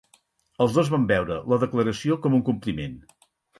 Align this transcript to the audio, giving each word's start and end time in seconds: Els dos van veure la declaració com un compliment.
Els 0.65 0.77
dos 0.77 0.89
van 0.93 1.05
veure 1.11 1.37
la 1.53 1.61
declaració 1.65 2.19
com 2.25 2.41
un 2.41 2.45
compliment. 2.51 2.99